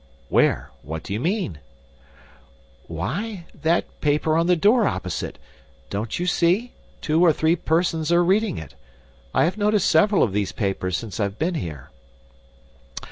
"Where? 0.29 0.71
What 0.81 1.03
do 1.03 1.13
you 1.13 1.19
mean?" 1.19 1.59
"Why, 2.87 3.45
that 3.53 4.01
paper 4.01 4.35
on 4.35 4.47
the 4.47 4.55
door 4.55 4.87
opposite. 4.87 5.37
Don't 5.91 6.17
you 6.17 6.25
see? 6.25 6.71
Two 7.01 7.23
or 7.23 7.31
three 7.31 7.55
persons 7.55 8.11
are 8.11 8.23
reading 8.23 8.57
it. 8.57 8.73
I 9.31 9.43
have 9.43 9.59
noticed 9.59 9.87
several 9.87 10.23
of 10.23 10.33
these 10.33 10.53
papers 10.53 10.97
since 10.97 11.19
I've 11.19 11.37
been 11.37 11.53
here." 11.53 11.91